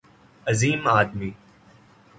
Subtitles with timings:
[0.47, 1.35] عظیم آدمی